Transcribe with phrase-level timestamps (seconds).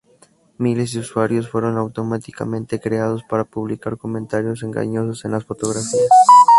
[0.57, 6.09] Miles de usuarios fueron automáticamente creados para publicar comentarios engañosos en las fotografías.